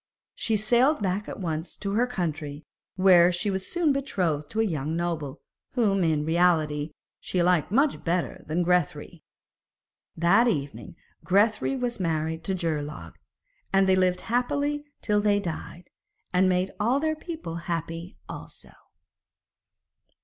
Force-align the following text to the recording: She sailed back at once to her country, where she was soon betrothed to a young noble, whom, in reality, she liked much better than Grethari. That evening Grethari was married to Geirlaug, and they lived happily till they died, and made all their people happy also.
She 0.33 0.57
sailed 0.57 1.03
back 1.03 1.29
at 1.29 1.39
once 1.39 1.77
to 1.77 1.91
her 1.91 2.07
country, 2.07 2.65
where 2.95 3.31
she 3.31 3.51
was 3.51 3.67
soon 3.71 3.93
betrothed 3.93 4.49
to 4.49 4.59
a 4.59 4.63
young 4.63 4.95
noble, 4.95 5.43
whom, 5.73 6.03
in 6.03 6.25
reality, 6.25 6.89
she 7.19 7.43
liked 7.43 7.71
much 7.71 8.03
better 8.03 8.43
than 8.47 8.63
Grethari. 8.65 9.21
That 10.17 10.47
evening 10.47 10.95
Grethari 11.23 11.75
was 11.79 11.99
married 11.99 12.43
to 12.45 12.55
Geirlaug, 12.55 13.13
and 13.71 13.87
they 13.87 13.95
lived 13.95 14.21
happily 14.21 14.85
till 15.03 15.21
they 15.21 15.39
died, 15.39 15.91
and 16.33 16.49
made 16.49 16.71
all 16.79 16.99
their 16.99 17.15
people 17.15 17.57
happy 17.57 18.17
also. 18.27 18.71